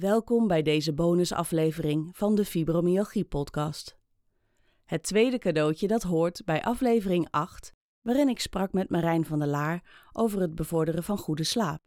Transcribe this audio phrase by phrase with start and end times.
[0.00, 3.96] Welkom bij deze bonusaflevering van de Fibromyalgie Podcast.
[4.84, 9.48] Het tweede cadeautje dat hoort bij aflevering 8, waarin ik sprak met Marijn van der
[9.48, 11.82] Laar over het bevorderen van goede slaap.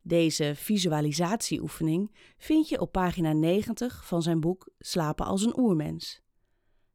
[0.00, 6.20] Deze visualisatieoefening vind je op pagina 90 van zijn boek Slapen als een oermens.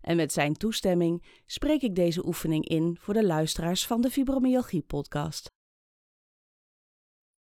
[0.02, 4.84] En met zijn toestemming spreek ik deze oefening in voor de luisteraars van de Fibromyalgie
[4.84, 5.52] podcast.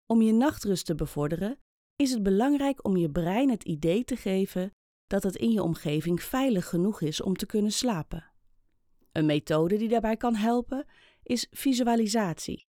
[0.06, 1.60] Om je nachtrust te bevorderen
[1.96, 4.74] is het belangrijk om je brein het idee te geven
[5.08, 8.32] dat het in je omgeving veilig genoeg is om te kunnen slapen.
[9.12, 10.86] Een methode die daarbij kan helpen
[11.23, 12.68] is visualisatie.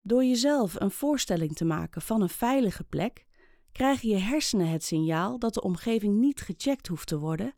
[0.00, 3.24] Door jezelf een voorstelling te maken van een veilige plek,
[3.72, 7.54] krijgen je hersenen het signaal dat de omgeving niet gecheckt hoeft te worden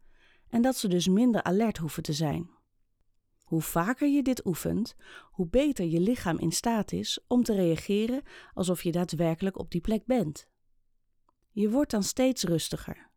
[0.48, 2.50] en dat ze dus minder alert hoeven te zijn.
[3.54, 4.96] Hoe vaker je dit oefent,
[5.30, 8.22] hoe beter je lichaam in staat is om te reageren
[8.54, 10.48] alsof je daadwerkelijk op die plek bent.
[11.50, 13.10] Je wordt dan steeds rustiger.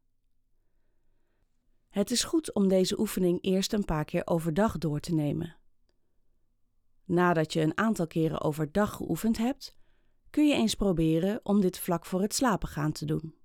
[1.89, 5.57] Het is goed om deze oefening eerst een paar keer overdag door te nemen.
[7.03, 9.77] Nadat je een aantal keren overdag geoefend hebt,
[10.29, 13.35] kun je eens proberen om dit vlak voor het slapen gaan te doen.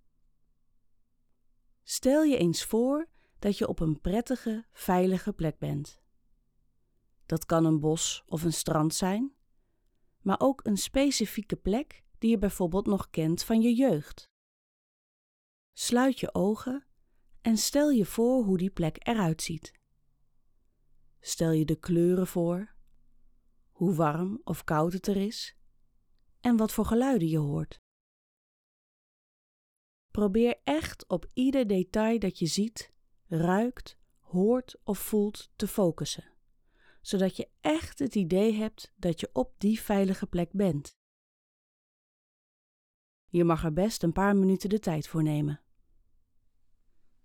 [1.83, 3.09] Stel je eens voor
[3.39, 6.02] dat je op een prettige, veilige plek bent.
[7.33, 9.33] Dat kan een bos of een strand zijn,
[10.21, 14.31] maar ook een specifieke plek die je bijvoorbeeld nog kent van je jeugd.
[15.73, 16.87] Sluit je ogen
[17.41, 19.73] en stel je voor hoe die plek eruit ziet.
[21.21, 22.75] Stel je de kleuren voor,
[23.71, 25.57] hoe warm of koud het er is
[26.41, 27.79] en wat voor geluiden je hoort.
[30.11, 32.93] Probeer echt op ieder detail dat je ziet,
[33.27, 36.32] ruikt, hoort of voelt te focussen
[37.03, 40.97] zodat je echt het idee hebt dat je op die veilige plek bent.
[43.29, 45.61] Je mag er best een paar minuten de tijd voor nemen.